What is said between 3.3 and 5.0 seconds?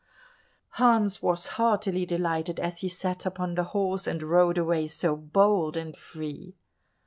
the horse and rode away